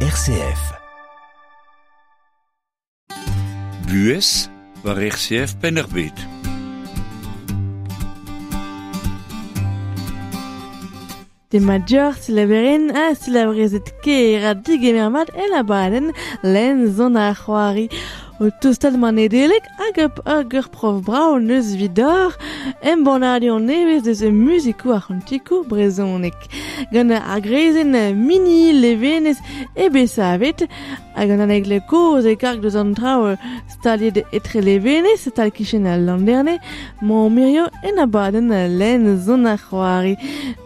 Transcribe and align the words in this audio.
RCF. 0.00 0.60
Bues 3.88 4.50
war 4.82 4.98
RCF 4.98 5.56
Pennerbit. 5.60 6.12
De 11.48 11.60
major 11.60 12.12
silaberen 12.12 12.92
a 12.94 13.14
silabrezet 13.14 13.88
ke 14.04 14.36
era 14.36 14.52
digemermat 14.52 15.32
e 15.32 15.48
la 15.48 15.62
baden 15.62 16.12
len 16.42 16.92
zon 16.92 17.16
a 17.16 17.32
c'hoari. 17.32 17.88
o 18.40 18.50
teustad 18.60 18.94
ma 19.00 19.10
nedelek 19.10 19.64
hag 19.78 19.98
ag 20.26 20.54
ur 20.58 20.66
prof 20.74 20.96
brao 21.06 21.38
neus 21.40 21.68
vidor 21.80 22.36
em 22.82 23.04
banadio 23.06 23.58
nevez 23.58 24.02
deus 24.04 24.20
e 24.22 24.30
muzikou 24.30 24.92
ar 24.92 25.06
antikou 25.10 25.64
brezonek. 25.70 26.36
Gant 26.92 27.12
a 27.12 27.38
grezen 27.40 27.92
mini 28.26 28.72
levenez 28.82 29.38
e 29.74 29.88
besavet 29.88 30.66
hag 31.16 31.30
an 31.30 31.44
aneg 31.46 31.64
le 31.66 31.80
koz 31.90 32.26
e 32.26 32.36
kark 32.42 32.60
deus 32.64 32.76
an 32.76 32.92
trao 32.98 33.36
staliet 33.72 34.20
etre 34.36 34.60
levenez 34.68 35.24
tal 35.36 35.50
kichen 35.50 35.86
al 35.86 36.04
landerne 36.08 36.58
ma 37.00 37.28
mirio 37.36 37.70
en 37.88 38.04
abaden 38.04 38.52
len 38.80 39.16
zon 39.24 39.46
a 39.46 39.56
c'hoari. 39.56 40.14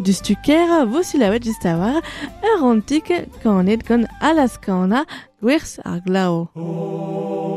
Du 0.02 0.12
stukera 0.12 0.84
vosilavet 0.92 1.46
jistavar 1.46 2.02
ur 2.50 2.58
antik 2.70 3.14
kanet 3.42 3.86
gant 3.86 4.10
alaskana 4.20 5.06
gwerz 5.40 5.78
ar 5.84 6.00
glao. 6.06 6.48
Oh. 6.56 7.49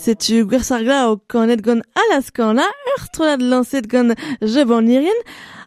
Setu 0.00 0.46
gwersar 0.48 0.80
glao 0.80 1.18
kanet 1.28 1.60
gant 1.60 1.84
alaskana, 2.02 2.64
ur 2.92 3.02
trolad 3.12 3.42
lanset 3.44 3.84
gant 3.92 4.14
jebon 4.40 4.88
irien, 4.88 5.18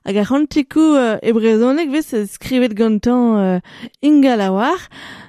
hag 0.08 0.18
ar 0.24 0.32
antikou 0.34 0.96
uh, 0.98 1.34
brezonek 1.38 1.92
vez 1.94 2.10
skrivet 2.32 2.74
gant 2.74 3.06
an 3.14 3.22
uh, 3.38 3.84
ingalawar, 4.02 4.82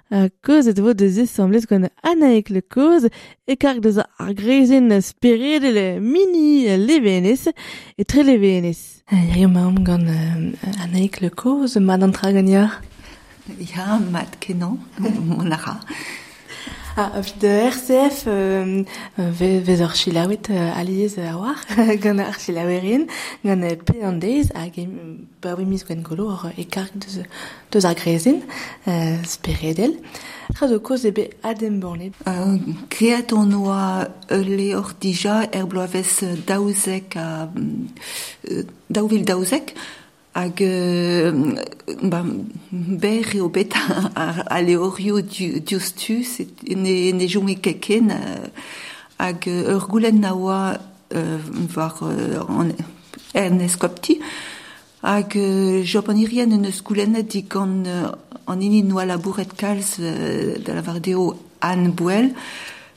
uh, 0.08 0.30
koz 0.40 0.72
et 0.72 0.80
vo 0.80 0.96
deus 0.96 1.20
esamblez 1.20 1.68
gant 1.68 1.90
anaek 2.00 2.48
le 2.48 2.64
koz, 2.64 3.10
e 3.44 3.58
kark 3.60 3.84
deus 3.84 4.00
ar 4.00 4.32
grezen 4.40 4.88
spired 5.04 5.68
le 5.76 5.86
mini 6.00 6.64
levenez, 6.88 7.50
e 8.00 8.08
tre 8.08 8.24
levenez. 8.24 9.04
Ya 9.36 9.52
ma 9.52 9.68
om 9.68 9.84
gant 9.84 10.08
uh, 10.08 10.82
anaek 10.88 11.20
le 11.20 11.28
koz, 11.28 11.76
mad 11.76 12.08
an 12.08 12.16
traganyar? 12.16 12.80
Ya, 13.60 14.00
mat 14.00 14.40
kenan, 14.40 14.80
mon 15.28 15.52
ara. 15.52 15.82
Ah, 16.96 17.10
evit 17.18 17.34
de 17.40 17.48
RCF 17.48 18.24
euh, 18.28 18.84
vez 19.18 19.80
ur 19.80 19.94
chilawet 19.96 20.48
euh, 20.50 20.70
aliez 20.76 21.18
a 21.18 21.36
war, 21.36 21.56
gant 21.96 22.20
ar 22.20 22.38
chilawerin, 22.38 23.06
gant 23.44 23.64
pe 23.84 23.96
an 24.06 24.20
deiz, 24.22 24.52
hag 24.54 24.78
pa 25.42 25.56
oui 25.58 25.66
mis 25.66 25.82
gwen 25.82 26.04
golo 26.06 26.28
or 26.30 26.52
ekark 26.56 26.94
deus, 26.94 27.18
deus 27.72 27.84
ar 27.84 27.96
grezin, 27.98 28.38
euh, 28.86 29.18
speredel. 29.26 29.96
Raz 30.60 30.70
o 30.70 30.78
koz 30.78 31.02
ebe 31.10 31.32
adem 31.42 31.80
bornet. 31.82 32.14
Euh, 32.30 32.62
kreat 32.94 33.34
on 33.34 33.50
oa 33.58 34.06
le 34.30 34.70
or 34.78 34.94
dija 35.00 35.48
er 35.50 35.66
bloavez 35.66 36.22
daouzek 36.46 37.18
a... 37.18 37.50
daouvil 38.86 39.26
daouzek, 39.26 39.74
hag 40.34 40.62
euh, 40.62 41.54
ba, 42.02 42.24
ber 42.72 43.34
eo 43.36 43.48
bet 43.48 43.74
a, 44.16 44.62
leorio 44.62 45.20
ne, 46.76 47.12
ne 47.12 47.28
jome 47.28 47.54
keken, 47.62 48.10
euh, 48.10 48.48
hag 49.18 49.46
ur 49.46 49.86
goulen 49.88 50.20
na 50.20 50.34
oa 50.34 50.76
euh, 51.14 51.38
var 51.74 52.02
euh, 52.02 52.42
an, 52.48 52.74
en 53.34 53.58
eskopti, 53.60 54.20
hag 55.02 55.36
euh, 55.36 55.84
job 55.84 56.10
an 56.10 56.16
irien 56.16 56.50
en 56.50 56.64
eus 56.64 56.82
goulenet 56.82 57.22
di 57.22 57.42
gant 57.44 57.84
euh, 57.86 58.10
an 58.46 58.60
euh, 60.00 60.58
da 60.58 60.74
la 60.74 60.82
vardeo 60.82 61.36
Anne 61.60 61.90
Bouel, 61.92 62.34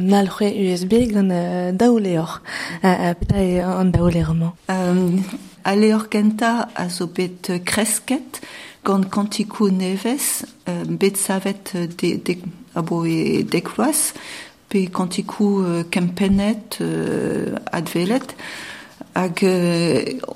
nalc'hwe 0.00 0.48
USB 0.64 0.94
gant 1.12 1.30
uh, 1.30 1.72
daoule 1.76 2.18
or. 2.18 2.40
Uh, 2.82 2.88
uh, 2.88 3.14
peta 3.14 3.36
e 3.42 3.60
an 3.60 3.92
daoule 3.92 4.24
roman. 4.24 4.52
Um, 4.68 5.22
a 5.64 5.76
leor 5.76 6.08
kenta 6.08 6.68
a 6.74 6.88
zo 6.88 7.06
bet 7.06 7.50
euh, 7.50 7.58
kresket 7.58 8.40
gant 8.84 9.04
kantikou 9.10 9.70
neves, 9.70 10.44
euh, 10.68 10.84
bet 10.88 11.16
savet 11.16 11.72
euh, 11.74 11.86
de, 11.86 12.16
de, 12.16 12.36
a 12.74 12.82
bo 12.82 13.04
e 13.06 13.42
pe 14.72 14.86
kantikou 14.90 15.62
euh, 15.62 15.82
kempenet 15.84 16.80
advelet, 17.70 18.34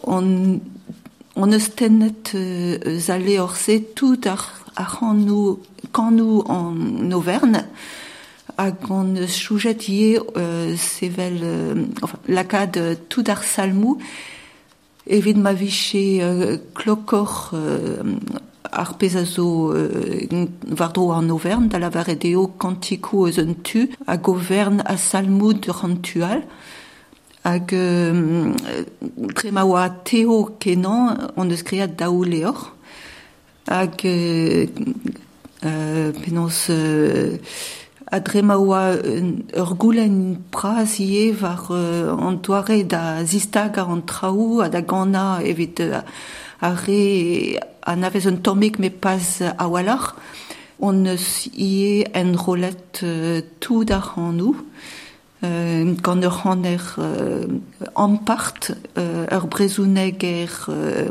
on, 0.04 0.60
on 1.34 1.52
eus 1.52 1.70
se 3.56 3.78
tout 3.94 4.20
ar, 4.26 4.52
ar 4.76 5.00
nou, 5.14 5.58
kan 5.96 6.12
nou 6.12 6.42
en 6.52 7.12
Auvergne, 7.16 7.62
hag 8.56 8.90
on 8.92 9.14
eus 9.16 9.36
choujet 9.40 9.88
ie 9.88 10.18
euh, 10.36 10.76
sevel, 10.76 11.40
euh, 11.42 11.84
enfin, 12.02 12.18
lakad 12.28 12.76
euh, 12.76 12.94
tout 13.08 13.24
salmou, 13.42 13.98
evit 15.06 15.34
ma 15.34 15.54
viche 15.54 15.94
euh, 15.96 16.58
klokor 16.74 17.52
euh, 17.54 18.02
ar 18.72 18.98
pez 18.98 19.16
a 19.16 19.24
zo 19.24 19.72
euh, 19.72 20.26
vardro 20.66 21.12
an 21.12 21.30
Auvergne, 21.30 21.68
da 21.68 21.78
la 21.78 21.88
varedeo 21.88 22.46
kantikou 22.58 23.26
eus 23.28 23.40
hag 24.06 24.28
Auvergne 24.28 24.82
a 24.84 24.96
salmou 24.96 25.54
de 25.54 25.70
rantual, 25.70 26.42
hag 27.44 27.72
euh, 27.72 28.52
tre 29.34 29.50
ma 29.50 29.64
oa 29.64 29.88
teo 29.88 30.56
kenan, 30.60 31.32
on 31.36 31.48
eus 31.48 31.62
kreat 31.62 31.96
daou 31.96 32.24
leor, 32.24 32.74
hag 33.68 34.04
euh, 34.04 34.66
euh, 35.66 36.12
penaos 36.12 36.70
euh, 36.70 37.36
adre 38.10 38.42
ma 38.42 38.56
oa 38.56 38.94
ur 39.56 39.74
goulen 39.74 40.38
praz 40.50 40.98
ie 41.00 41.32
var 41.32 41.68
euh, 41.70 42.14
an 42.14 42.38
doare 42.42 42.84
da 42.84 43.24
zistag 43.24 43.78
ar 43.78 43.90
an 43.90 44.02
traou 44.06 44.60
a 44.60 44.68
da 44.68 44.80
gana 44.80 45.40
evit 45.42 45.80
euh, 45.80 46.00
un 47.86 48.36
tomik 48.42 48.78
me 48.78 48.90
pas 48.90 49.42
a 49.58 49.68
walar 49.68 50.16
on 50.80 51.04
eus 51.04 51.48
ie 51.56 52.04
en 52.14 52.36
rolet 52.36 53.02
euh, 53.02 53.40
tout 53.60 53.86
ar 53.90 54.14
an 54.18 54.32
nou 54.32 54.56
euh, 55.44 55.94
gant 56.02 56.20
euh, 56.22 57.46
ampart 57.94 58.72
euh, 58.98 59.26
ur 59.32 59.46
brezouneg 59.48 60.24
euh, 60.24 61.10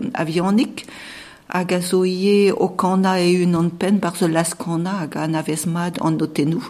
hag 1.55 1.71
a 1.73 1.79
zo 1.81 2.03
ie 2.03 2.51
kana 2.77 3.19
e 3.19 3.43
un 3.45 3.55
an 3.55 3.71
zo 4.19 4.27
las 4.27 4.53
kana 4.53 4.99
hag 5.01 5.15
an 5.15 5.35
avez 5.35 5.65
mad 5.65 5.97
an 6.01 6.17
notenou. 6.17 6.63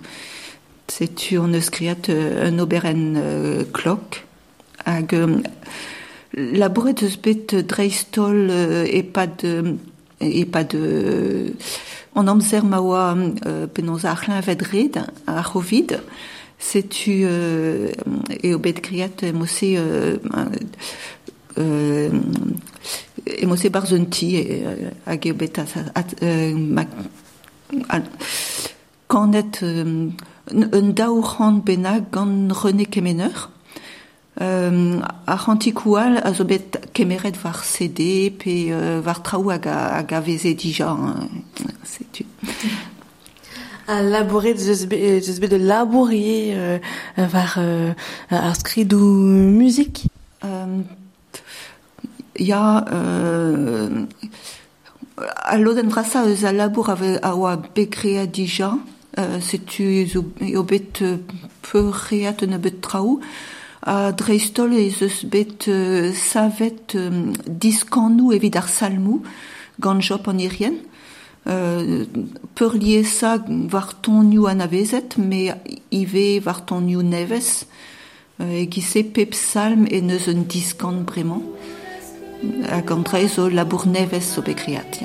Setu 0.87 1.39
euh, 1.39 2.47
un 2.47 2.59
oberen 2.59 3.15
euh, 3.17 3.63
klok 3.73 4.23
hag 4.85 5.13
euh, 5.13 5.41
labouret 6.35 7.01
eus 7.01 7.17
dreistol 7.63 8.47
euh, 8.51 8.85
e 8.85 9.01
pa 9.01 9.25
de 9.25 9.77
e 10.21 10.45
pa 10.45 10.63
de 10.63 11.53
an 12.13 12.27
amzer 12.27 12.63
ma 12.63 12.79
oa 12.79 13.15
euh, 13.47 13.65
penaos 13.67 14.05
archlin 14.05 14.41
vedred 14.41 15.01
a 15.25 15.41
rovid 15.41 15.99
setu 16.59 17.25
euh, 17.25 17.91
e 18.43 18.53
o 18.53 18.59
bet 18.59 18.81
kriat 18.81 19.25
mose 19.33 19.73
euh, 19.73 20.17
euh, 21.57 22.09
e 23.25 23.45
mo 23.45 23.56
se 23.56 23.69
bar 23.69 23.86
un 23.92 24.06
ti 24.06 24.38
hag 25.06 25.25
e 25.25 25.33
bet 25.33 25.60
kanet 29.10 29.62
un 29.62 30.89
gant 32.12 32.54
René 32.54 32.86
euh, 34.42 35.00
a 35.27 35.36
rantikoual 35.36 36.18
a 36.18 36.33
zo 36.33 36.44
bet 36.44 36.92
kemeret 36.94 37.38
var 37.42 37.63
CD 37.63 38.30
pe 38.30 38.68
euh, 38.69 39.01
var 39.01 39.24
traou 39.24 39.50
hag 39.50 39.68
a, 39.68 39.98
hag 39.98 40.13
a 40.13 40.19
veze 40.19 40.54
dija 40.56 40.89
hein. 40.92 41.30
setu 41.83 42.25
A 43.88 44.01
bet 44.90 45.40
bet 45.40 45.47
de 45.52 45.57
euh, 46.56 46.80
var 47.18 47.56
euh, 47.59 47.94
ar 48.30 48.56
skridou 48.56 48.97
musik. 48.97 50.07
euh, 50.44 50.81
ya 52.37 52.85
euh, 52.92 54.06
a 55.18 55.57
loden 55.57 55.89
brasa 55.89 56.25
eus 56.25 56.44
a 56.44 56.51
labour 56.51 56.89
ave 56.89 57.19
a 57.21 57.35
oa 57.35 57.56
bekrea 57.57 58.25
dija 58.25 58.77
euh, 59.18 59.39
setu 59.39 60.06
zo 60.07 60.25
eo 60.42 60.63
bet 60.63 61.04
peu 61.61 61.92
reat 62.09 62.44
un 62.44 62.57
bet 62.57 62.81
traou 62.81 63.21
a 63.83 64.11
dreistol 64.11 64.73
ez 64.73 65.01
eus 65.01 65.25
bet 65.25 65.68
euh, 65.68 66.11
savet 66.13 66.95
euh, 66.95 67.31
diskanou 67.47 68.33
evit 68.33 68.56
ar 68.56 68.68
salmou 68.68 69.21
gant 69.80 69.99
job 69.99 70.27
an 70.27 70.37
irien. 70.37 70.73
Euh, 71.47 72.06
peur 72.56 72.73
lié 72.73 73.04
ça 73.04 73.37
var 73.47 74.01
ton 74.01 74.23
new 74.23 74.47
an 74.47 74.59
avezet 74.59 75.15
me 75.19 75.51
ive 75.92 76.42
var 76.44 76.65
ton 76.65 76.81
new 76.81 77.04
neves 77.04 77.68
euh, 78.42 78.63
e 78.63 78.68
gise 78.68 79.04
pep 79.13 79.35
salm 79.35 79.85
e 79.85 80.01
neus 80.01 80.27
un 80.27 80.42
diskant 80.42 81.06
bremañ 81.06 81.44
hag 82.69 82.92
an 82.92 83.04
dre 83.04 83.28
zo 83.28 83.49
labour 83.49 83.87
neves 83.87 84.33
zo 84.33 84.42
bekriat, 84.42 84.99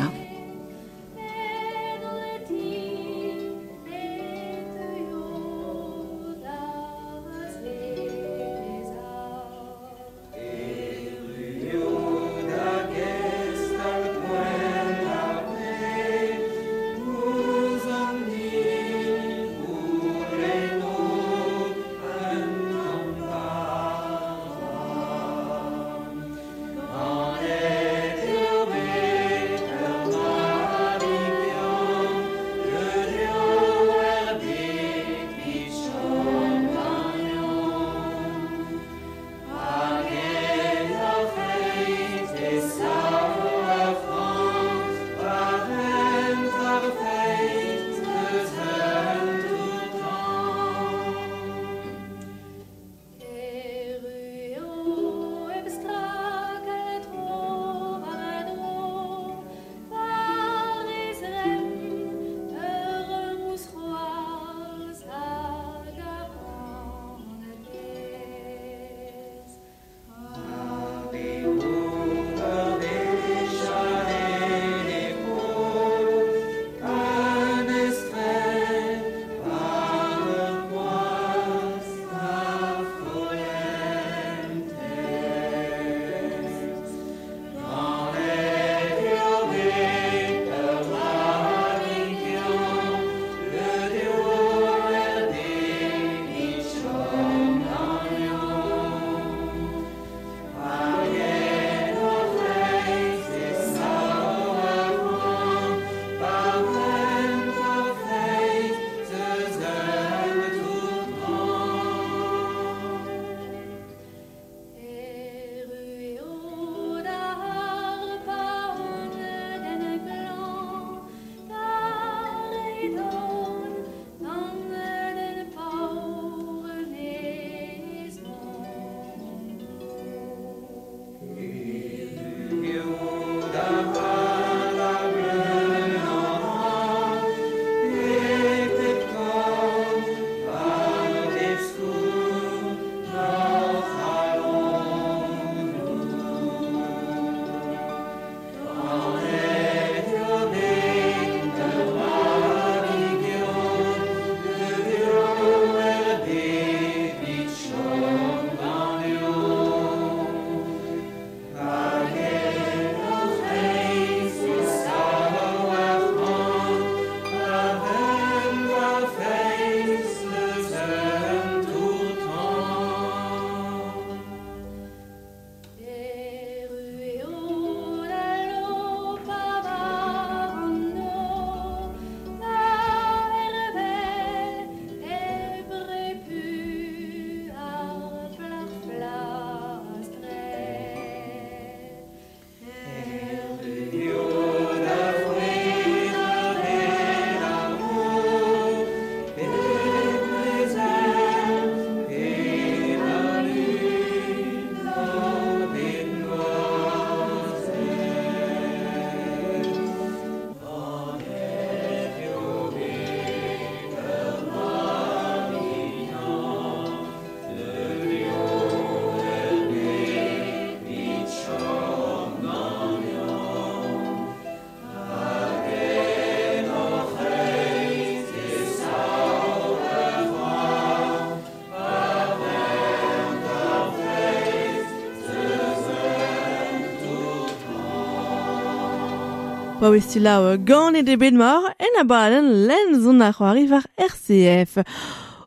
Pa 239.81 239.89
wez 239.89 240.07
tu 240.13 240.21
lao 240.21 240.59
gant 240.69 240.95
e 240.95 241.01
debet 241.01 241.33
mor 241.33 241.63
en 241.87 241.95
a 242.01 242.05
balen 242.05 242.49
len 242.69 243.01
zon 243.01 243.23
a 243.25 243.31
c'hoari 243.33 243.65
var 243.73 243.87
RCF. 244.13 244.75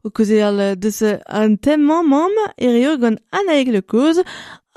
O 0.05 0.09
koze 0.09 0.39
al 0.41 0.59
deus 0.83 1.03
an 1.39 1.53
temman 1.63 2.09
mam 2.09 2.33
e 2.57 2.67
reo 2.75 2.95
gant 2.97 3.21
anaeg 3.37 3.69
le 3.75 3.81
koz 3.93 4.17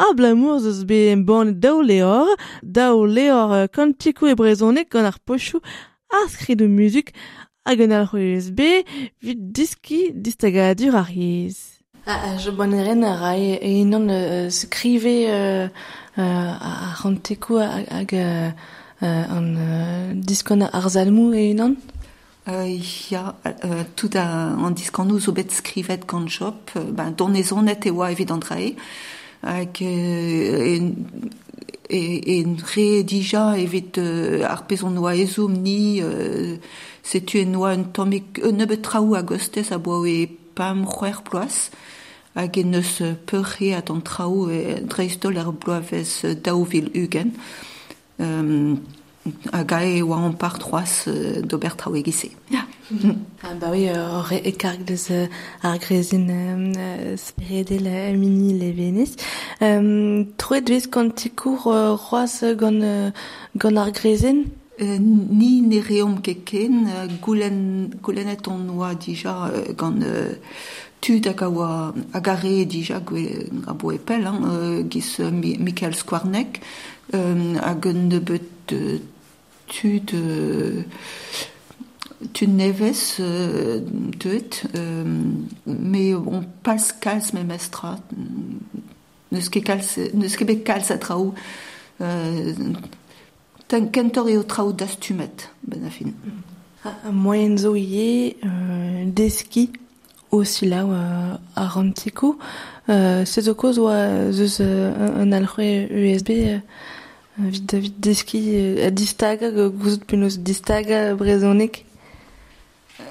a 0.04 0.06
blamour 0.18 0.60
zeus 0.60 0.84
be 0.84 1.00
en 1.14 1.24
ban 1.28 1.54
daou 1.64 1.80
leor, 1.80 2.28
daou 2.62 3.06
leor 3.16 3.64
kantikou 3.72 4.28
e 4.28 4.36
brezonek 4.36 4.92
gant 4.92 5.08
ar 5.08 5.18
pochou 5.24 5.64
ar 6.12 6.28
skri 6.28 6.52
de 6.60 6.68
muzik 6.68 7.14
hag 7.64 7.80
an 7.80 7.96
al 7.96 8.12
USB 8.12 8.60
vid 9.24 9.40
diski 9.56 10.12
distagadur 10.12 11.00
ar 11.02 11.08
yez. 11.08 11.80
Ah, 12.04 12.36
je 12.36 12.50
bon 12.52 12.76
ren 12.86 13.08
a 13.08 13.16
rai 13.24 13.56
e 13.56 13.84
non 13.84 14.06
euh, 14.10 14.50
skrive 14.50 15.16
a 16.20 16.92
rantekou 17.00 17.56
hag... 17.64 18.12
an 19.00 19.56
uh, 19.56 20.14
diskon 20.14 20.62
ar 20.62 20.88
zalmou 20.88 21.34
e 21.34 21.54
non 21.54 21.76
Euh, 22.48 22.78
ja, 23.10 23.34
euh, 23.44 23.82
tout 23.96 24.10
a, 24.14 24.22
an 24.62 24.70
diskan 24.70 25.08
nou 25.10 25.18
zo 25.18 25.32
bet 25.34 25.50
skrivet 25.50 26.04
gant 26.06 26.30
euh, 26.76 26.92
ben, 26.94 27.10
e 27.10 27.90
oa 27.90 28.12
evit 28.12 28.30
an 28.30 28.38
drae, 28.38 28.76
hag 29.42 29.80
euh, 29.82 30.92
re 31.90 33.02
dija 33.02 33.58
evit 33.58 33.98
euh, 33.98 34.46
ar 34.46 34.62
ni, 35.48 36.00
euh, 36.00 36.56
setu 37.02 37.40
un 37.40 37.82
tomik, 37.82 38.40
un 38.44 38.60
a 38.60 39.22
gostez 39.22 39.72
a 39.72 39.78
boa 39.78 40.06
e 40.08 40.28
pam 40.54 40.86
c'hwer 40.86 41.22
ploaz, 41.22 41.72
hag 42.36 42.58
en 42.58 42.74
eus 42.74 43.00
euh, 43.00 43.14
um, 48.18 48.78
a 49.52 49.64
gae 49.64 49.98
e 49.98 50.02
oa 50.02 50.18
an 50.18 50.32
par 50.32 50.58
troas 50.58 51.04
euh, 51.08 51.42
d'ober 51.42 51.76
traoù 51.76 51.96
egise. 51.96 52.30
Ya. 52.50 52.66
Ah, 53.42 53.54
bah 53.60 53.68
oui, 53.70 53.88
euh, 53.88 54.20
re, 54.22 54.40
e 54.44 54.52
karg 54.52 54.84
deus 54.84 55.10
ar 55.62 55.78
grezin 55.78 56.28
euh, 56.28 57.16
spiredel 57.16 58.16
mini 58.18 58.58
le 58.58 58.72
venez. 58.72 59.16
Um, 59.60 60.26
Troet 60.36 60.68
vez 60.68 60.88
kantikour 60.88 61.66
euh, 61.68 61.94
roaz 61.94 62.44
gant, 62.56 62.80
euh, 62.82 63.10
gant 63.56 63.76
ar 63.76 63.90
grezin 63.90 64.44
Euh, 64.78 64.98
ni 65.00 65.62
ne 65.62 65.80
reom 65.80 66.18
keken, 66.20 66.82
uh, 66.84 67.06
goulen, 67.24 67.88
goulenet 68.04 68.46
on 68.46 68.66
oa 68.74 68.90
dija 68.94 69.48
euh, 69.48 69.72
gant 69.72 70.02
euh, 70.04 70.34
tud 71.00 71.24
hag 71.30 71.40
a 71.40 71.48
oa 71.48 71.94
agare 72.12 72.66
dija 72.68 72.98
gwe 73.00 73.48
a 73.64 73.72
bo 73.72 73.94
epel, 73.96 74.26
hein, 74.28 74.42
euh, 74.44 74.82
giz 74.84 75.16
euh, 75.20 75.30
Michael 75.30 75.94
Skwarnek, 75.96 76.60
euh, 77.14 77.56
hag 77.62 77.86
un 77.86 77.92
nebeut 78.08 78.40
euh, 78.72 78.98
tud 79.66 80.14
euh, 80.14 80.82
mais 85.66 86.14
on 86.14 86.44
pals 86.62 86.92
kalz 87.00 87.32
me 87.32 87.42
mestra, 87.44 87.98
neus 89.32 89.48
ket 89.50 89.64
kalz, 89.64 89.98
neus 90.14 90.36
ket 90.36 90.48
bet 90.48 90.64
kalz 90.64 90.90
a 90.90 90.98
traoù, 90.98 91.34
euh, 92.00 92.54
Ten 93.66 93.88
kentor 93.90 94.28
eo 94.30 94.44
traoù 94.46 94.70
dastumet, 94.72 95.48
ben 95.66 95.84
a 95.84 95.90
fin. 95.90 96.12
Ah, 96.84 97.10
moyen 97.10 97.56
zo 97.58 97.74
ie 97.74 98.36
euh, 98.44 99.02
deski 99.10 99.72
o 100.30 100.44
silaou 100.44 100.92
uh, 100.94 101.34
ar 101.56 101.74
rantikou. 101.74 102.38
Uh, 102.86 103.24
se 103.26 103.42
zo 103.42 103.56
koz 103.58 103.80
oa 103.82 104.30
zeus 104.30 104.60
uh, 104.62 105.18
un 105.18 105.34
alc'hwe 105.34 105.88
USB 105.90 106.30
uh, 107.38 107.50
vid, 107.50 107.72
vid 107.72 108.00
deski 108.00 108.80
a 108.80 108.90
distaga, 108.90 109.50
gouzout 109.50 110.38
distaga 110.38 111.14
brezonek. 111.14 111.86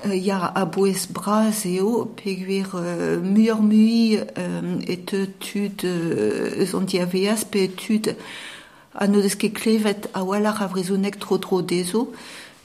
Euh, 0.06 0.16
ya 0.16 0.52
a 0.56 0.66
bouez 0.66 1.08
braz 1.10 1.66
eo, 1.66 2.06
peguer 2.06 2.66
euh, 2.74 3.20
muur 3.22 3.62
mui 3.62 4.18
euh, 4.18 4.80
et 4.88 5.06
tud 5.40 5.84
euh, 5.84 6.66
an 6.74 6.82
diaveaz, 6.82 7.46
pe 7.46 7.68
tud 7.68 8.16
a 8.96 9.08
no 9.08 9.22
deus 9.22 9.36
ket 9.38 9.54
klevet 9.54 10.10
a 10.14 10.24
walar 10.24 10.62
a 10.62 10.68
vrezonek 10.68 11.20
tro 11.20 11.38
tro 11.38 11.62
dezo. 11.62 12.14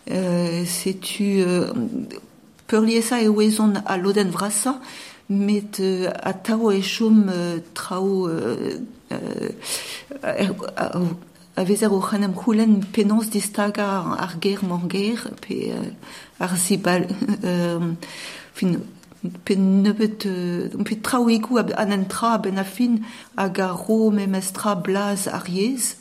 E 0.07 0.65
a 3.85 3.97
loden 3.99 4.31
vrasa, 4.31 4.81
met 5.29 5.81
a 5.81 6.33
tao 6.33 6.71
e 6.71 6.81
chom 6.83 7.31
trao 7.75 8.29
euh, 8.29 8.79
a, 11.61 11.63
a, 11.63 11.65
a 11.65 11.65
vezer 11.65 11.93
o 11.93 12.01
c'hanem 12.01 12.35
c'houlen 12.35 12.81
penans 12.93 13.29
distaga 13.31 14.17
ar 14.19 14.37
ger 14.41 14.61
pe 15.41 15.73
euh, 15.73 15.91
ar 16.41 16.57
zibal, 16.57 17.07
euh, 17.45 17.93
fin, 18.55 18.81
pe 19.45 19.55
euh, 19.55 20.69
pe 20.85 22.39
ben 22.43 22.59
a 22.59 22.65
fin 22.65 22.99
hag 23.37 23.59
ro 23.59 24.11
memestra 24.11 24.75
blaz 24.75 25.29
ar 25.29 25.49
yez, 25.49 25.97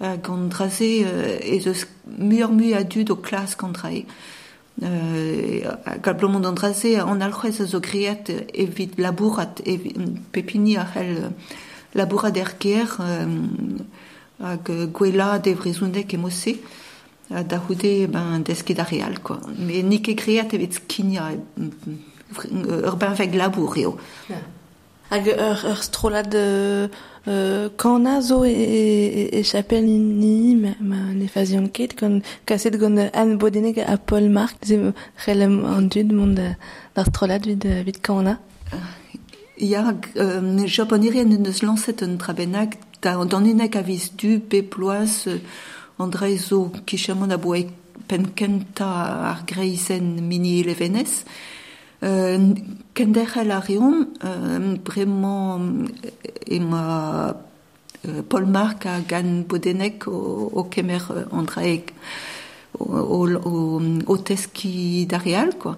hag 0.00 0.30
an 0.30 0.48
draze 0.48 0.80
euh, 0.82 1.38
ez 1.42 1.66
eus 1.66 1.86
mur-mu 2.06 2.74
a 2.74 2.84
dud 2.84 3.10
o 3.10 3.16
klas 3.16 3.56
gant 3.58 3.72
drae. 3.72 4.06
Euh, 4.82 5.64
a 5.84 6.10
an 6.10 6.54
draze 6.54 6.96
an 6.96 7.20
a 7.20 7.50
zo 7.50 7.80
greet 7.80 8.30
evit 8.54 8.98
labourat, 8.98 9.60
evit 9.66 9.96
pepini 10.32 10.76
a 10.76 10.86
euh, 10.96 11.28
hag 14.42 14.70
euh, 14.70 14.86
gwela 14.86 15.38
de 15.38 15.54
vrezoundek 15.54 16.14
e 16.14 16.16
mosse, 16.18 16.56
a 17.30 17.42
da 17.42 17.58
houde 17.58 18.08
ben, 18.08 18.42
desket 18.44 18.78
a 18.78 18.84
real, 18.84 19.20
quoi. 19.22 19.38
Me 19.58 19.82
nik 19.82 20.08
e 20.08 20.14
greet 20.14 20.52
evit 20.52 20.74
skinia, 20.80 21.30
euh, 21.32 22.86
ur 22.86 22.96
ben 22.96 23.14
veg 23.16 23.34
labour 23.34 23.78
eo. 23.78 23.96
Hag 25.12 25.28
ur, 25.28 25.64
ur 25.70 25.82
strolad 25.84 26.34
uh, 26.34 26.88
uh, 27.28 27.68
kana 27.76 28.20
zo 28.20 28.42
e, 28.44 28.52
e, 28.52 29.24
e 29.38 29.42
chapel 29.44 29.84
ni 29.84 30.56
ma, 30.56 30.72
ma 30.80 31.02
ne 31.12 31.28
fazion 31.28 31.68
ket 31.68 31.96
gant 31.98 32.24
kaset 32.48 32.78
gant 32.80 33.10
Anne 33.12 33.36
Bodenek 33.36 33.78
a 33.78 33.98
Paul 33.98 34.30
Mark 34.30 34.64
ze 34.64 34.78
c'hellem 35.24 35.64
an 35.64 35.88
dud 35.88 36.12
mont 36.12 36.34
da, 36.34 36.54
d'ar 36.94 37.06
strolad 37.12 37.46
vid, 37.46 37.66
vid 37.84 38.00
kana. 38.02 38.38
Ya, 39.58 39.92
euh, 40.16 40.66
japonirien 40.66 41.28
neus 41.28 41.62
lancet 41.62 42.02
un 42.02 42.16
trabennak, 42.16 42.78
da, 43.02 43.24
dan 43.24 43.46
unek 43.46 43.76
a 43.76 43.82
du 44.16 44.40
pe 44.40 44.62
ploaz 44.62 45.26
euh, 45.26 45.40
Andrei 45.98 46.36
zo 46.38 46.70
kichamon 46.86 47.30
a 47.30 47.36
boe 47.36 47.66
pen 48.08 48.32
kenta 48.34 48.86
ar 49.30 49.42
greizen 49.46 50.28
mini 50.28 50.60
elevenez. 50.60 51.24
Euh, 52.02 52.54
kendechel 52.94 53.50
a 53.50 53.62
euh, 53.70 54.04
euh, 54.24 54.76
euh, 58.04 58.22
Paul 58.28 58.46
Marc 58.46 58.86
a 58.86 59.00
gan 59.06 59.44
bodenek 59.46 60.08
o, 60.08 60.50
o 60.52 60.64
kemer 60.64 61.02
Andrei 61.30 61.84
o, 62.78 64.16
teski 64.24 65.06
d'Arial, 65.06 65.56
quoi. 65.58 65.76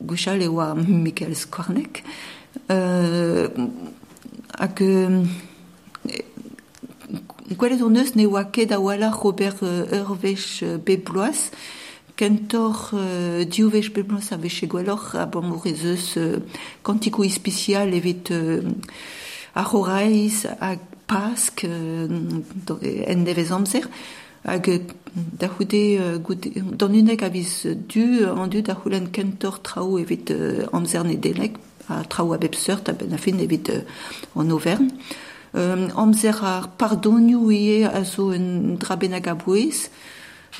Gouchal 0.00 0.42
e 0.42 0.48
oa 0.48 0.74
Michael 0.74 1.34
hag 4.58 4.80
euh, 4.82 5.24
gwelet 7.58 7.82
o 7.82 7.88
neus 7.92 8.14
ne 8.16 8.26
oa 8.26 8.44
ket 8.44 8.72
a 8.72 8.78
wala 8.80 9.10
Robert 9.10 9.62
euh, 9.62 9.86
Urvech 10.00 10.62
euh, 10.62 10.78
bebloaz, 10.78 11.50
kentor 12.16 12.90
euh, 12.94 13.44
diovech 13.44 13.92
bebloaz 13.92 14.32
a 14.32 14.36
veche 14.36 14.66
gweloc'h 14.70 15.14
a 15.18 15.26
bon 15.26 15.42
morezeus 15.42 16.14
euh, 16.16 16.38
kantikou 16.82 17.24
ispicial 17.24 17.92
evit 17.94 18.30
euh, 18.30 18.62
ar 19.54 19.74
horeiz 19.74 20.46
hag 20.60 20.78
pask 21.06 21.64
euh, 21.64 22.08
do- 22.66 22.78
en 22.80 23.24
nevez 23.26 23.50
amzer, 23.52 23.88
hag 24.44 24.68
euh, 24.68 24.78
da 25.14 25.48
houde 25.58 25.74
euh, 26.00 26.18
goude, 26.18 26.48
dan 26.78 26.94
unek 26.94 27.22
a 27.22 27.28
viz 27.28 27.66
du 27.88 28.24
an 28.26 28.46
du 28.48 28.62
da 28.62 28.74
houlen 28.74 29.10
kentor 29.12 29.60
traou 29.62 29.98
evit 29.98 30.30
euh, 30.30 30.64
amzer 30.72 31.04
ne 31.04 31.14
delek, 31.16 31.58
a 31.88 32.04
traou 32.04 32.32
a 32.32 32.38
bep 32.38 32.54
seurt 32.54 32.88
a 32.88 32.92
ben 32.92 33.12
a 33.12 33.18
fin 33.18 33.38
evit 33.38 33.70
euh, 33.70 33.80
an 34.36 34.50
Auvergne. 34.50 34.90
Euh, 35.56 35.88
amzer 35.94 36.42
ar 36.42 36.68
pardonioù 36.68 37.50
ie 37.54 37.84
a 37.84 38.02
zo 38.04 38.32
un 38.32 38.74
drabenag 38.74 39.28
a 39.28 39.34
bouez, 39.34 39.90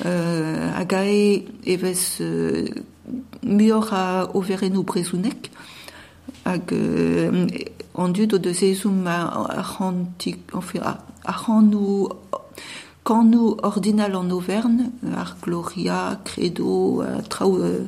euh, 0.05 0.71
hag 0.71 0.93
a 0.93 1.03
e 1.05 1.45
evez 1.65 2.21
euh, 2.21 2.69
muor 3.43 3.91
a 3.91 4.29
overenou 4.33 4.83
brezounek, 4.83 5.51
hag 6.45 6.71
euh, 6.71 7.47
an 7.93 8.07
dud 8.07 8.33
o 8.33 8.37
deus 8.37 8.63
a, 8.63 9.17
a 9.49 9.63
c'hanti, 9.63 10.37
enfin, 10.53 10.79
a, 10.81 11.03
a 11.25 11.33
c'hanou 11.33 12.09
kanou 13.05 13.57
ordinal 13.61 14.15
an 14.15 14.31
Auvergne, 14.31 14.91
ar 15.15 15.37
Gloria, 15.41 16.19
Credo, 16.23 17.01
a 17.01 17.21
traoù 17.21 17.57
euh, 17.57 17.85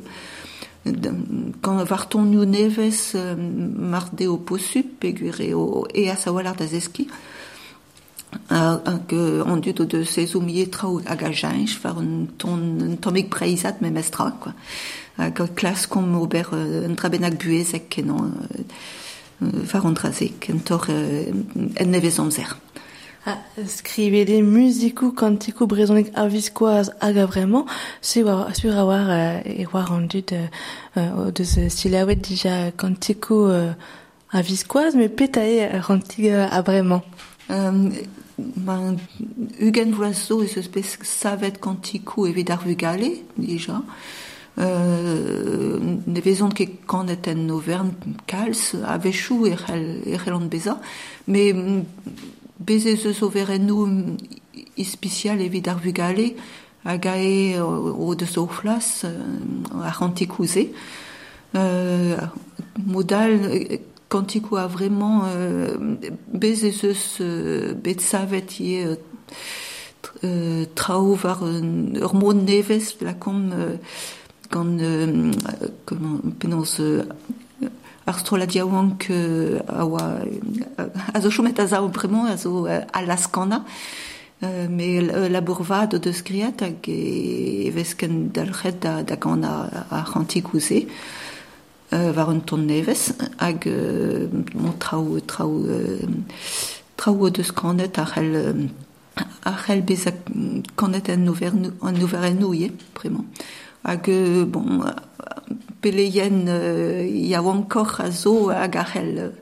quand 1.60 1.84
varton 1.84 2.22
neves 2.24 3.12
euh, 3.14 3.34
mar 3.36 4.10
de 4.12 4.26
o 4.26 4.36
possu 4.36 4.82
peguere 4.82 5.54
o 5.54 5.86
e 5.94 6.08
a 6.08 6.16
sawalar 6.16 6.56
da 6.56 6.66
zeski 6.66 7.08
uh, 8.50 8.76
que 9.06 9.42
on 9.46 9.56
dut 9.56 9.82
de 9.82 10.04
ces 10.04 10.34
oumiers 10.36 10.70
trao 10.70 11.00
hag 11.06 11.24
a 11.24 11.32
jainch 11.32 11.80
war 11.84 11.98
un 11.98 12.26
ton 12.38 12.80
un 12.80 12.96
tomik 12.96 13.30
preizat 13.30 13.80
me 13.80 13.90
mestra 13.90 14.32
quoi 14.40 14.52
hag 15.16 15.54
klas 15.54 15.86
kom 15.86 16.14
ober 16.14 16.52
un 16.52 16.94
trabenak 16.94 17.38
buezek 17.38 18.02
uh, 18.04 18.12
war 19.72 19.84
an 19.86 19.94
drazek 19.94 20.48
en 20.48 20.62
tor 20.62 20.86
en 20.88 21.90
nevez 21.90 22.18
amzer. 22.18 22.56
Ah, 23.28 23.36
skrivede 23.66 24.42
musiku 24.42 25.12
kantiku 25.12 25.66
brezonik 25.66 26.08
a 26.14 26.28
viskoaz 26.28 26.88
hag 27.00 27.16
a 27.18 27.26
vraiment, 27.26 27.66
sur 28.00 28.26
a 28.28 28.84
war 28.86 29.08
uh, 29.10 29.42
e 29.44 29.66
war 29.66 29.92
an 29.92 30.08
dud 30.08 30.32
uh, 30.32 30.48
uh, 30.96 31.30
deus 31.30 31.58
uh, 31.58 31.68
stilawet 31.68 32.24
dija 32.24 32.72
kantiku 32.76 33.34
uh, 33.34 33.74
a 34.32 34.40
viskoaz, 34.42 34.94
me 34.94 35.08
petae 35.08 35.68
uh, 35.68 35.82
rantig 35.88 36.24
uh, 36.24 36.48
a 36.50 36.62
vraiment. 36.62 37.02
Hugen 39.60 39.92
Voiseau 39.92 40.42
et 40.42 40.48
ce 40.48 40.62
savet 41.02 41.60
kantiku 41.60 42.26
evit 42.28 42.50
ar 42.50 42.62
vugale, 42.64 43.10
déjà. 43.36 43.82
Euh, 44.60 45.78
ne 46.06 46.20
vezont 46.20 46.50
ket 46.50 46.80
kanet 46.88 47.28
en 47.30 47.44
novern 47.46 47.92
kalz 48.26 48.74
a 48.82 48.96
vechou 48.98 49.46
e 49.46 49.54
c'hell 49.54 50.48
beza, 50.50 50.80
me 51.28 51.84
mm, 52.58 52.64
beze 52.64 52.94
eus 52.94 53.22
overennou 53.22 53.88
ispicial 54.76 55.40
evit 55.40 55.68
ar 55.68 55.78
vugale 55.78 56.34
hag 56.84 57.06
a 57.06 57.16
e 57.16 57.60
o 57.60 58.14
deus 58.14 58.36
o 58.36 58.46
flas 58.46 59.04
euh, 59.04 59.84
ar 59.84 60.02
antikouze. 60.02 60.68
Euh, 61.54 62.16
modal 62.86 63.32
euh, 63.32 64.56
a 64.56 64.66
vraiment 64.66 65.22
euh, 65.24 65.76
beze 66.32 66.64
eus 66.64 67.18
euh, 67.20 67.74
bet 67.74 68.00
savet 68.00 68.60
ie 68.60 68.84
euh, 68.84 68.96
euh, 70.24 70.64
trao 70.74 71.14
var 71.14 71.42
euh, 71.42 71.60
ur 71.94 72.14
mod 72.14 72.36
nevez 72.36 72.96
la 73.00 73.14
kom 73.14 73.50
euh, 73.52 73.76
gant 74.50 74.78
euh, 74.80 75.32
comment 75.84 76.18
penaos 76.38 76.80
euh, 76.80 77.04
ar 78.08 78.18
strola 78.18 78.46
diaouank 78.46 79.10
euh, 79.10 79.60
a 79.68 79.84
oa 79.84 80.02
euh, 80.80 80.88
a 81.14 81.20
zo 81.20 81.30
chomet 81.30 81.58
a 81.60 81.66
zao 81.66 81.88
bremañ 81.88 82.30
a 82.32 82.36
zo 82.36 82.66
euh, 82.66 82.80
a 82.92 83.02
laskana 83.02 83.64
euh, 84.42 84.68
me 84.68 85.12
euh, 85.12 85.28
la 85.28 85.40
bourvad 85.42 85.90
de 86.04 86.12
skriat 86.12 86.62
hag 86.62 86.88
e 86.88 87.66
evez 87.68 87.94
ken 87.98 88.30
dalchet 88.32 88.80
da, 88.80 89.02
da 89.02 89.16
gant 89.16 89.42
a, 89.44 89.68
a 89.90 90.02
rantikouze 90.02 90.86
euh, 91.92 92.12
war 92.16 92.30
un 92.30 92.40
ton 92.40 92.56
nevez 92.58 93.12
hag 93.38 93.66
euh, 93.66 94.28
mon 94.54 94.72
trao 94.72 95.20
trao 95.20 95.64
euh, 95.66 96.00
trao 96.96 97.28
deus 97.30 97.52
kanet 97.52 97.98
ar 97.98 98.14
c'hell 98.14 98.34
euh, 98.36 98.52
ar 99.44 99.58
c'hell 99.66 99.82
bez 99.82 100.06
a 100.06 100.12
kanet 100.76 101.10
en 101.10 101.26
ouver 101.26 101.52
en 101.82 101.94
ouver 101.94 102.24
en 102.30 102.34
nouie 102.34 102.72
vraiment 102.96 103.26
hag 103.84 104.08
euh, 104.08 104.46
bon 104.46 104.82
peleien 105.80 106.46
euh, 106.48 107.06
ya 107.06 107.42
encore 107.42 108.00
a 108.00 108.10
zo 108.10 108.50
hag 108.50 108.76
ar 108.76 108.88
c'hell 108.92 109.32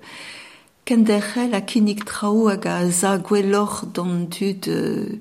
kenderc'hel 0.84 1.54
a 1.54 1.60
kinnig 1.60 2.04
trao 2.04 2.48
hag 2.48 2.66
a 2.66 2.90
za 2.90 3.18
gwelloc'h 3.18 3.86
d'an 3.94 4.26
dud 4.28 4.68
euh, 4.68 5.18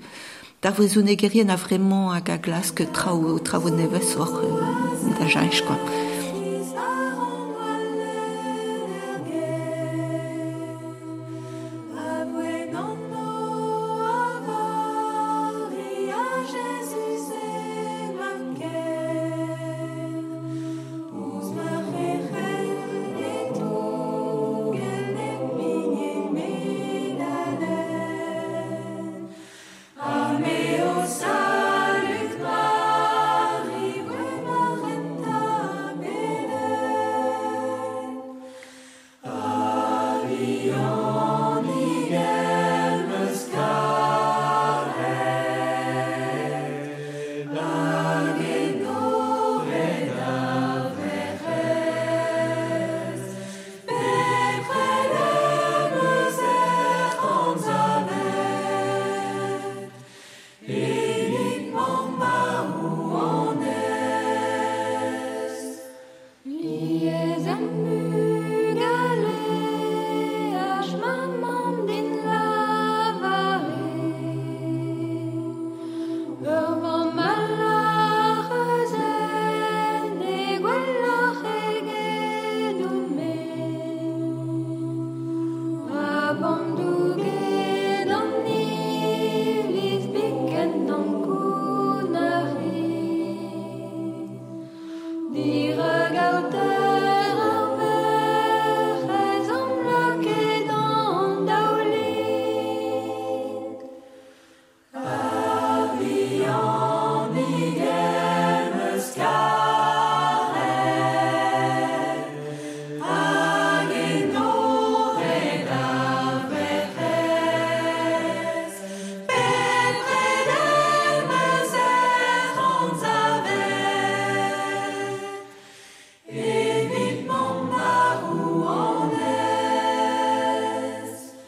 d'ar 0.62 0.74
vrezonegerien 0.74 1.50
a 1.50 1.56
vraiment 1.56 2.12
hag 2.12 2.30
a 2.30 2.38
glask 2.38 2.84
trao 2.94 3.40
trao 3.40 3.70
nevez 3.70 4.16
or 4.18 4.34
euh, 4.44 5.20
da 5.20 5.28
jainch 5.28 5.62
quoi. 5.66 6.05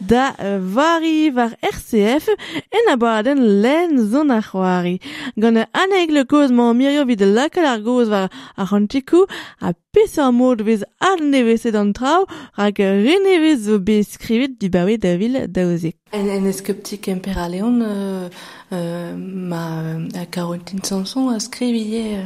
da 0.10 0.34
vari 0.60 1.30
var 1.36 1.52
RCF 1.62 2.30
en 2.78 2.92
abaden 2.94 3.40
len 3.64 3.98
zon 4.12 4.30
ar 4.32 4.44
c'hoari. 4.50 4.98
Gant 5.38 5.66
aneg 5.74 6.12
le 6.12 6.24
koz 6.26 6.52
ma 6.52 6.72
mirio 6.74 7.06
vid 7.10 7.22
lakal 7.22 7.66
ar 7.66 7.82
goz 7.86 8.10
var 8.10 8.30
ar 8.58 8.74
antikou 8.78 9.26
a 9.62 9.74
pesor 9.94 10.32
mod 10.32 10.62
vez 10.62 10.84
ar 11.02 11.20
nevezet 11.22 11.76
an 11.76 11.94
trao 11.94 12.26
rak 12.58 12.80
renevez 12.80 13.66
zo 13.68 13.80
beskrivet 13.80 14.60
du 14.62 14.70
bawe 14.70 14.98
da 14.98 15.16
vil 15.18 15.40
daozek. 15.48 15.96
En, 16.14 16.30
en 16.30 16.46
eskeptik 16.48 17.08
emperaleon 17.12 17.82
euh, 17.82 18.30
euh, 18.72 19.16
ma 19.18 19.82
euh, 19.82 20.26
Caroline 20.32 20.84
Sanson 20.84 21.30
a 21.30 21.40
skrivie 21.40 22.16
euh, 22.16 22.24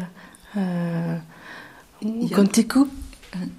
euh, 0.57 1.17
kantikou 2.35 2.87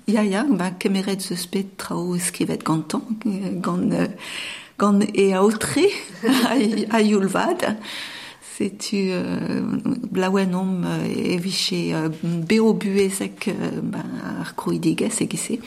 Ya, 0.06 0.22
ya, 0.22 0.44
ba, 0.44 0.70
kemeret 0.78 1.22
zeus 1.22 1.46
bet 1.46 1.78
trao 1.78 2.18
skrivet 2.18 2.64
gantan, 2.64 3.02
euh, 3.26 3.61
gant, 3.61 3.92
euh, 4.00 4.08
gant 4.78 5.00
e 5.14 5.32
aotre 5.32 5.87
a, 6.24 6.56
a 6.96 7.00
youlvad. 7.00 7.78
Setu 8.52 9.08
euh, 9.11 9.62
blaouen 10.12 10.52
om 10.54 10.85
euh, 10.85 11.06
eviche 11.08 11.94
euh, 11.94 12.11
beo 12.22 12.74
buezek 12.74 13.48
euh, 13.48 13.80
ba, 13.82 14.04
ar 14.42 14.54
krouidigez 14.56 15.22
egise. 15.24 15.58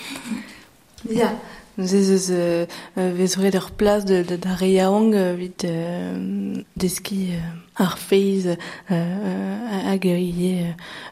Ya. 1.10 1.34
Nous 1.78 1.94
eus 1.94 2.32
euh, 2.32 2.66
vezouret 2.96 3.54
ur 3.54 3.72
plas 3.72 4.06
de, 4.06 4.24
de, 4.24 4.38
da 4.38 4.56
reaong 4.56 5.14
euh, 5.14 6.64
deski 6.78 7.32
euh, 7.32 7.84
ar 7.84 7.98
feiz 7.98 8.56
euh, 8.92 9.82
hag 9.92 10.06
ie 10.06 10.64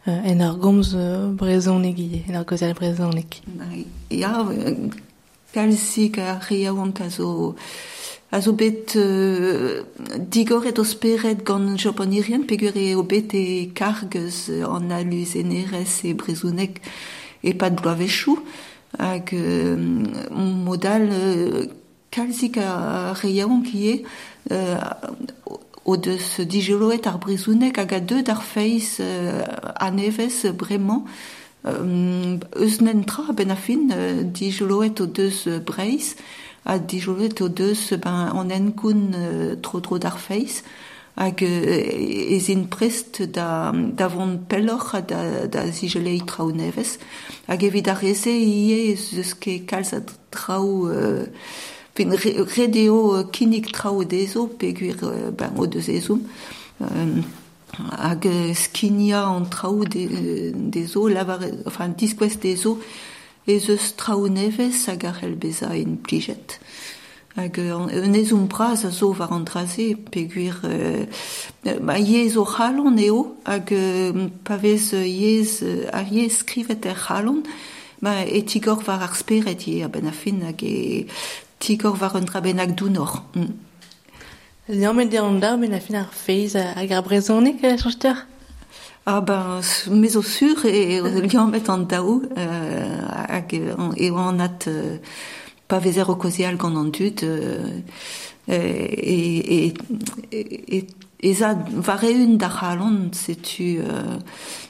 euh, 0.08 0.32
en 0.32 0.40
ar 0.40 0.56
gomz 0.56 0.94
euh, 0.96 1.34
brezonek 1.34 2.00
ie, 2.00 2.24
en 2.30 2.40
ar 2.40 2.46
gozel 2.46 2.74
brezonek. 2.74 3.42
Ya, 4.10 4.48
kalsik 5.52 6.18
a 6.18 6.40
reaong 6.40 6.96
a 7.02 7.10
zo... 7.10 7.56
A 8.34 8.40
zo 8.42 8.54
bet 8.58 8.96
euh, 8.96 9.84
digoret 10.18 10.80
o 10.80 10.84
speret 10.84 11.44
gant 11.46 11.78
japonirien 11.78 12.48
pegur 12.50 12.74
e 12.74 12.96
o 12.96 13.04
bet 13.04 13.36
e 13.38 13.70
kargez 13.78 14.48
an 14.66 14.90
alus 14.90 15.36
enerez 15.38 16.00
e 16.08 16.16
brezonek 16.18 16.80
e 17.44 17.54
pat 17.54 17.76
bloavechou. 17.78 18.40
Hag 19.00 19.34
euh, 19.34 19.76
modal 20.32 21.10
euh, 21.12 21.66
kalzik 22.12 22.58
a 22.58 23.14
reaouank 23.14 23.74
ie 23.74 24.04
euh, 24.52 24.78
o 25.86 25.98
deus 25.98 26.40
digoloet 26.40 27.08
ar 27.08 27.20
brezounek 27.20 27.78
hag 27.78 27.94
a 27.94 28.00
deud 28.00 28.30
ar 28.30 28.44
feiz 28.44 28.98
euh, 29.00 29.44
a 29.76 29.92
euh, 31.66 32.38
nentra 32.82 33.34
ben 33.34 33.52
a 33.52 33.56
fin 33.56 33.90
euh, 33.92 34.24
euh, 34.24 35.62
a 36.66 36.78
ben, 37.98 39.14
euh, 39.16 39.56
hag 41.16 41.44
euh, 41.44 42.36
ezin 42.36 42.66
prest 42.70 43.22
da, 43.22 43.72
da 43.74 44.08
vont 44.08 44.38
pelloc'h 44.50 45.02
da, 45.08 45.48
da 45.48 45.68
zigelei 45.72 46.22
trao 46.26 46.52
nevez, 46.52 46.98
hag 47.48 47.64
evit 47.64 47.88
ar 47.88 48.02
reze 48.02 48.34
ie 48.34 48.92
eus 48.94 49.36
ket 49.40 49.68
kalz 49.70 49.94
a 49.94 50.02
trao... 50.32 50.90
Euh, 50.90 51.28
fin 51.96 52.10
re, 52.10 52.34
redeo 52.56 53.20
uh, 53.20 53.24
kinik 53.32 53.72
trao 53.72 54.04
dezo, 54.04 54.48
peguir 54.48 54.98
euh, 55.04 55.32
ben, 55.32 55.54
o 55.58 55.68
deus 55.68 55.90
ezum, 55.90 56.24
euh, 56.82 57.22
hag 57.98 58.28
skinia 58.58 59.26
an 59.30 59.46
trao 59.50 59.86
de, 59.86 60.54
dezo, 60.54 61.08
lavar, 61.08 61.46
enfin, 61.66 61.90
diskwez 61.90 62.40
dezo, 62.42 62.80
ez 63.46 63.70
eus 63.70 63.94
trao 63.98 64.28
nevez 64.30 64.88
hag 64.90 65.06
ar 65.06 65.22
helbeza 65.22 65.74
en 65.78 65.98
plijet. 66.02 66.60
Hag 67.36 67.58
un 67.58 68.14
ezon 68.14 68.46
braz 68.46 68.86
a 68.86 68.92
zo 68.92 69.12
var 69.12 69.32
an 69.32 69.44
draze, 69.44 69.96
peguir... 70.12 70.62
Euh, 70.66 71.06
ma 71.82 71.98
yez 71.98 72.38
o 72.38 72.46
c'halon 72.46 72.98
eo, 72.98 73.36
hag 73.44 73.74
euh, 73.74 74.28
pavez 74.44 74.94
yez, 74.94 75.64
ar 75.92 76.06
yez 76.12 76.30
skrivet 76.30 76.86
er 76.86 76.94
c'halon, 76.94 77.42
ma 78.02 78.22
e 78.22 78.44
tigor 78.46 78.84
var 78.86 79.02
ar 79.02 79.16
speret 79.18 79.66
ye, 79.66 79.82
a 79.82 79.88
ben 79.90 80.06
a 80.06 80.12
fin 80.12 80.44
hag 80.46 80.62
e 80.62 81.08
tigor 81.58 81.98
var 81.98 82.16
un 82.16 82.30
drabenag 82.30 82.76
dounor. 82.76 83.24
Mm. 83.34 83.54
Neomet 84.70 85.10
met 85.10 85.20
an 85.20 85.40
da, 85.40 85.58
ben 85.58 85.74
a 85.74 85.80
fin 85.80 85.96
ar 85.96 86.14
feiz 86.14 86.54
hag 86.54 86.92
ar 86.92 87.02
brezonek, 87.02 87.66
chanteur 87.82 88.28
Ah 89.06 89.22
ben, 89.22 89.60
mais 89.90 90.16
au 90.16 90.22
sur, 90.22 90.66
e 90.66 91.02
liamet 91.02 91.68
an 91.68 91.80
daou, 91.90 92.22
euh, 92.38 93.08
hag 93.28 93.54
e 93.98 94.12
an 94.12 94.40
at... 94.40 94.68
Euh, 94.68 95.00
pa 95.74 95.80
vezer 95.80 96.08
o 96.08 96.16
kozial 96.22 96.56
gant 96.62 96.78
an 96.78 96.92
dud 96.94 97.20
da 102.42 102.50
c'halon 102.56 102.98
setu 103.22 103.70
euh, 103.82 104.20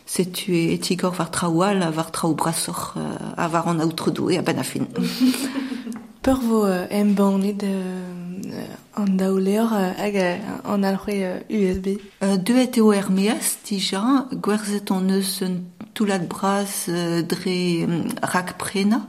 setu 0.05 0.53
e 0.53 0.77
tigor 0.85 1.13
var 1.19 1.29
traoual 1.35 1.83
a 1.83 1.89
var 1.91 2.09
traou 2.15 2.35
brasoc'h 2.41 2.85
a 3.43 3.47
var 3.53 3.67
an 3.67 3.81
aoutredou 3.83 4.31
e 4.31 4.37
a 4.37 4.43
ben 4.47 4.59
a 4.59 4.63
fin. 4.63 4.87
Peur 6.23 6.39
vo 6.47 6.61
em 6.99 7.09
bannet 7.17 7.61
an 8.95 9.11
daoleor 9.19 9.69
hag 9.99 10.15
an 10.63 10.83
alc'hwe 10.89 11.43
USB. 11.49 11.87
Deuet 12.47 12.77
eo 12.79 12.93
er 12.93 13.11
meas 13.11 13.57
dija, 13.65 14.03
gwerzet 14.45 14.91
an 14.95 15.11
eus 15.17 15.41
un 15.41 15.55
toulat 15.95 16.23
braz 16.33 16.87
dre 17.31 17.59
rak 18.33 18.55
prena, 18.61 19.01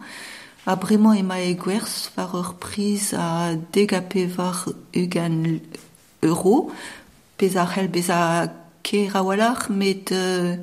a 0.67 0.77
bremañ 0.77 1.19
ema 1.19 1.41
e 1.41 1.55
gwerz 1.55 2.11
war 2.17 2.35
ur 2.35 2.55
priz 2.59 3.13
a 3.13 3.55
degape 3.73 4.27
var 4.37 4.65
ugan 4.97 5.61
euro, 6.23 6.71
pez 7.37 7.57
ar 7.57 7.69
c'hell 7.73 7.89
bez 7.89 8.09
a 8.11 8.49
ke 8.83 9.09
rawalach, 9.13 9.69
met 9.69 10.13
euh, 10.13 10.57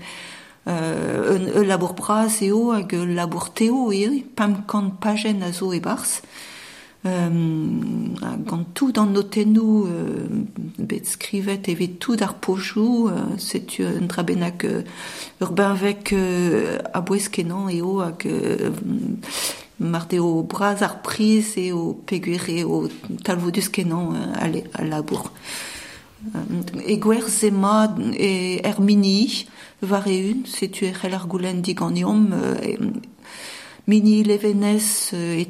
euh, 0.68 1.54
un, 1.56 1.64
labour 1.64 1.94
braz 1.94 2.42
eo 2.42 2.72
hag 2.72 2.94
un 2.94 3.14
labour 3.14 3.54
teo 3.54 3.92
eo, 3.92 4.12
pam 4.36 4.66
kant 4.66 4.98
pajen 5.02 5.44
a 5.44 5.52
zo 5.52 5.74
e 5.74 5.80
barz, 5.80 6.22
Euh, 7.08 7.30
gant 8.46 8.64
tout 8.76 8.92
dans 8.92 9.08
notenou 9.08 9.88
euh, 9.88 10.28
bet 10.78 11.04
skrivet 11.04 11.68
evit 11.68 11.94
tout 11.94 12.16
ar 12.22 12.36
pojou 12.36 13.08
euh, 13.08 13.40
setu 13.40 13.84
un 13.84 14.06
drabenak 14.06 14.66
euh, 14.66 14.84
ur 15.42 15.52
benvek 15.52 16.14
euh, 16.14 16.78
a 16.94 17.02
bouez 17.02 17.28
kenan 17.32 17.70
euh, 17.74 18.70
mart 19.80 20.14
eo 20.14 20.44
braz 20.44 20.82
ar 20.82 21.02
priz 21.02 21.56
eo 21.58 21.94
pegur 22.06 22.44
eo 22.50 22.88
talvodus 23.24 23.70
kenan 23.70 24.16
euh, 24.16 24.44
a, 24.44 24.48
le- 24.48 24.70
a 24.74 24.84
labour. 24.84 25.32
Euh, 26.36 26.86
e 26.86 26.98
gwerz 26.98 27.44
ema 27.44 27.96
e 28.14 28.60
er 28.64 28.80
mini 28.80 29.46
var 29.82 30.06
eun 30.08 30.46
setu 30.46 30.86
e 30.86 30.94
c'hell 30.94 31.16
ar 31.18 31.26
goulenn 31.28 31.62
diganiom 31.62 32.32
euh, 32.34 32.78
mini 33.88 34.24
levenez 34.24 35.12
euh, 35.14 35.44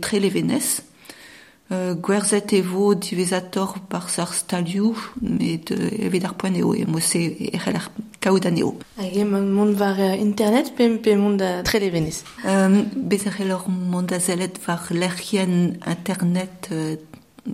Euh, 1.72 1.96
gwerzet 1.96 2.52
evo 2.52 2.96
divezator 2.96 3.80
par 3.88 4.10
sar 4.10 4.34
stalioù, 4.34 4.98
met 5.22 5.72
euh, 5.72 6.04
evit 6.04 6.26
ar 6.28 6.34
poen 6.36 6.58
eo, 6.60 6.74
e 6.76 6.84
mose 6.84 7.22
e 7.32 7.48
c'hell 7.56 7.78
ar 7.80 7.86
kaout 8.20 8.44
an 8.50 8.58
eo. 8.60 8.74
Hag 8.98 9.16
mont 9.24 9.72
var 9.80 10.02
internet 10.18 10.74
pe, 10.76 10.90
pe 11.00 11.16
mont 11.16 11.40
da. 11.40 11.62
Euh, 11.64 12.82
bez 12.96 13.24
ar 13.26 13.38
c'hell 13.38 13.56
ar 13.56 13.70
mont 13.70 14.12
a 14.12 14.20
zelet 14.20 14.60
var 14.68 14.90
lercien 14.92 15.78
internet 15.88 16.68
euh, 16.74 16.98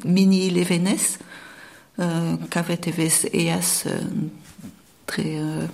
mini 0.04 0.50
levenez, 0.50 1.20
euh, 2.00 2.38
kavet 2.50 2.88
evez 2.88 3.30
eas 3.34 3.84
euh, 3.86 4.02
euh, 5.20 5.68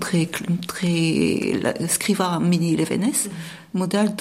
tre, 0.00 0.28
tre 0.66 1.58
la, 1.62 1.88
skriva 1.88 2.38
mini 2.40 2.76
levenez, 2.76 3.28
modal 3.74 4.14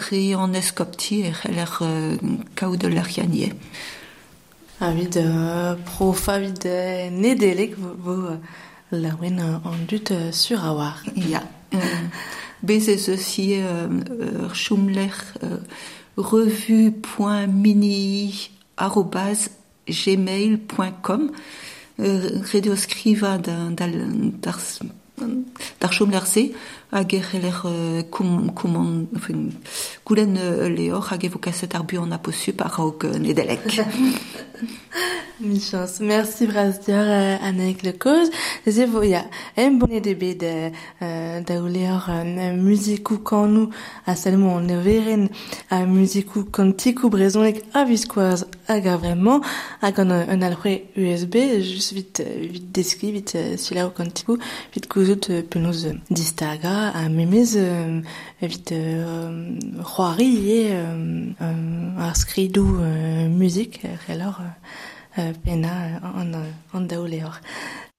ar 1.57 1.79
euh, 1.81 2.15
kaout 2.55 2.77
de 2.77 2.87
lercien 2.87 3.31
ie. 3.33 3.53
A 4.81 4.91
vid 4.91 5.17
euh, 5.17 5.75
profa 5.85 6.39
vid 6.39 6.65
euh, 6.65 7.09
nedelek 7.11 7.75
vo, 7.77 7.89
vo 7.99 8.11
euh, 8.11 8.37
laouen 8.91 9.39
euh, 9.39 9.57
an 9.65 9.75
dut 9.87 10.11
euh, 10.11 10.31
sur 10.31 10.63
a 10.63 10.73
war. 10.73 11.03
Ja. 11.15 11.43
Euh, 11.73 11.77
bez 12.63 12.89
ez 12.89 13.09
eus 13.09 13.37
ie 13.37 13.59
euh, 13.59 13.89
ur 14.43 14.55
chumler 14.55 15.09
euh, 15.43 15.57
revue.mini 16.17 16.91
gmail.com 19.87 21.31
euh, 21.99 22.41
redio 22.51 22.75
skriva 22.75 23.37
da- 23.37 23.69
dal- 23.71 24.11
dar, 24.39 24.57
dar 25.79 25.91
hag 26.91 27.13
e 27.13 27.21
c'heller 27.21 27.53
euh, 27.65 28.03
koum, 28.09 28.51
koumon, 28.53 29.07
enfin, 29.15 29.49
goulenn 30.05 30.37
euh, 30.37 30.69
leor 30.69 31.05
hag 31.11 31.25
evo 31.25 31.39
kaset 31.39 31.75
ar 31.75 31.83
bu 31.83 31.99
an 31.99 32.11
aposu 32.11 32.53
par 32.53 32.79
euh, 32.79 33.19
nedelek. 33.19 33.81
Mil 35.41 35.61
chance. 35.61 36.01
Merci 36.01 36.47
Brasdior 36.47 37.05
euh, 37.05 37.37
Anaïk 37.41 37.83
le 37.83 37.93
cause. 37.93 38.29
Ze 38.67 38.85
vo 38.85 39.03
ya 39.03 39.23
em 39.55 39.77
bonne 39.77 40.01
de 40.01 40.13
bet 40.13 40.35
de 40.35 40.71
euh, 41.01 41.39
da 41.41 41.61
ouleor 41.61 42.09
euh, 42.09 42.53
musikou 42.57 43.19
kanou 43.19 43.69
a 44.05 44.15
salmo 44.15 44.49
an 44.57 44.67
neveren 44.67 45.29
a 45.69 45.85
musikou 45.85 46.43
kantikou 46.43 47.09
brezonek 47.09 47.63
a 47.73 47.85
viskoaz 47.85 48.45
hag 48.67 48.87
a 48.87 48.97
vraiment 48.97 49.41
hag 49.81 49.99
an 49.99 50.11
un 50.11 50.41
alc'hwe 50.41 50.89
USB 50.97 51.61
just 51.61 51.93
vit 51.93 52.19
euh, 52.19 52.47
vit 52.51 52.67
deski 52.73 53.13
vit 53.13 53.35
euh, 53.35 53.55
sila 53.55 53.87
o 53.87 53.91
kantikou 53.91 54.37
vit 54.73 54.89
kouzout 54.89 55.29
euh, 55.29 55.43
distaga 56.79 56.97
a 56.97 57.09
memez 57.09 57.55
euh, 57.55 58.01
vit 58.41 58.71
euh, 58.71 59.57
c'hoari 59.83 60.51
e 60.51 60.69
euh, 60.71 61.25
euh, 61.41 62.13
skridou 62.13 62.79
euh, 62.79 63.27
euh, 65.17 65.33
pena 65.43 65.99
an, 66.03 66.33
an. 66.33 66.43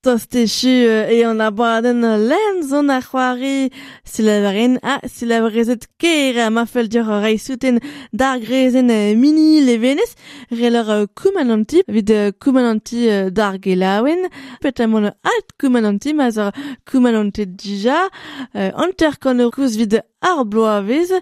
Tostechu 0.03 1.13
e 1.13 1.25
an 1.27 1.41
abaden 1.41 2.01
lemzon 2.01 2.89
a 2.89 3.03
c'hoari 3.03 3.71
silabaren 4.03 4.79
a 4.83 4.95
silabrezet 5.07 5.85
ker 6.01 6.49
ma 6.49 6.65
fel 6.65 6.89
dior 6.89 7.21
rei 7.21 7.37
souten 7.37 7.77
dar 8.11 8.39
grezen 8.41 8.89
mini 9.21 9.61
levenez. 9.61 10.17
Relor 10.51 11.07
koumananti 11.21 11.83
vid 11.87 12.09
koumananti 12.41 13.29
dar 13.37 13.59
gelawen 13.61 14.31
petamon 14.63 15.05
alt 15.05 15.49
koumananti 15.61 16.15
mazor 16.15 16.51
koumananti 16.89 17.45
dija. 17.61 18.09
Anter 18.55 19.21
kon 19.21 19.51
kouz 19.53 19.77
vid 19.77 20.01
ar 20.23 20.41
bloavez. 20.49 21.13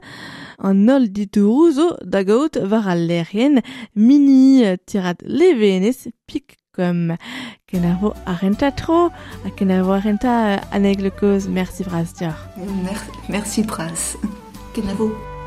An 0.62 0.86
ol 0.88 1.10
ditourouzo 1.10 1.96
da 2.12 2.22
gaout 2.22 2.54
war 2.70 2.86
al 2.94 3.02
lerien. 3.10 3.58
Mini 3.96 4.62
tirat 4.86 5.18
levenez 5.26 6.06
pik 6.30 6.54
comme 6.78 7.16
Kenavo 7.66 8.14
arenta 8.24 8.70
tro, 8.70 9.10
Kenavo 9.56 9.92
arenta 9.92 10.60
aneg 10.70 11.00
le 11.00 11.10
cause, 11.10 11.48
merci 11.48 11.82
Brasdior. 11.82 12.36
Merci, 13.28 13.64
Pras. 13.64 14.16
Kenavo. 14.74 15.37